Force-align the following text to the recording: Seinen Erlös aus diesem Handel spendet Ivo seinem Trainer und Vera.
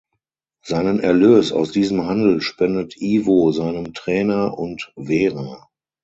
Seinen 0.63 0.99
Erlös 0.99 1.51
aus 1.51 1.71
diesem 1.71 2.07
Handel 2.07 2.41
spendet 2.41 2.99
Ivo 2.99 3.51
seinem 3.51 3.93
Trainer 3.93 4.57
und 4.57 4.91
Vera. 4.99 5.69